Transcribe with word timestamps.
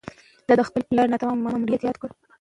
ده 0.47 0.53
د 0.59 0.61
خپل 0.67 0.81
پلار 0.89 1.07
ناتمام 1.11 1.39
ماموریت 1.45 1.81
یاد 1.83 1.97
کړ. 2.01 2.09